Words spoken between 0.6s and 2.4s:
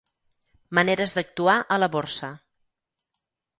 Maneres d'actuar a la Borsa.